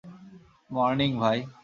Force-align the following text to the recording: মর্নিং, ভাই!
মর্নিং, 0.71 1.11
ভাই! 1.19 1.39